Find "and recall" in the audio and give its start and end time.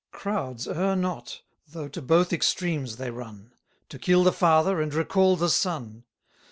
4.81-5.35